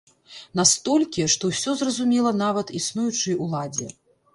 [0.59, 3.97] Настолькі, што ўсё зразумела нават існуючай уладзе.